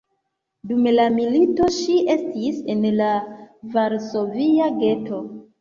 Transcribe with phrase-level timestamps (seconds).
[0.69, 3.13] Dum la milito ŝi estis en la
[3.77, 5.25] Varsovia geto.